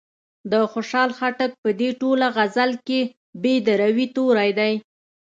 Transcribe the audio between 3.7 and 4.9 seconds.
روي توری دی.